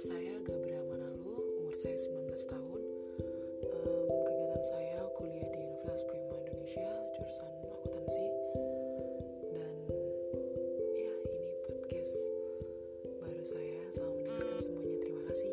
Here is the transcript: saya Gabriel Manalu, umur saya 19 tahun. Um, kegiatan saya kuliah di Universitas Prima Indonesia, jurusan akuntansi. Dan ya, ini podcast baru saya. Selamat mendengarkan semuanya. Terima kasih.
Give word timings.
saya 0.00 0.32
Gabriel 0.48 0.80
Manalu, 0.88 1.60
umur 1.60 1.76
saya 1.76 1.92
19 2.00 2.32
tahun. 2.48 2.80
Um, 3.68 4.08
kegiatan 4.24 4.64
saya 4.64 5.04
kuliah 5.12 5.44
di 5.52 5.60
Universitas 5.60 6.08
Prima 6.08 6.40
Indonesia, 6.40 6.88
jurusan 7.12 7.52
akuntansi. 7.68 8.26
Dan 9.52 9.76
ya, 10.96 11.12
ini 11.36 11.52
podcast 11.68 12.16
baru 13.20 13.44
saya. 13.44 13.80
Selamat 13.92 14.16
mendengarkan 14.24 14.60
semuanya. 14.64 14.96
Terima 15.04 15.22
kasih. 15.28 15.52